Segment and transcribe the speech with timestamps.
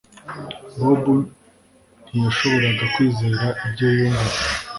[0.79, 1.13] Bobo
[2.07, 4.39] ntiyashoboraga kwizera ibyo yumvaga